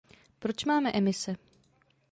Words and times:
Proč 0.39 0.65
máme 0.65 0.91
emise? 0.97 1.37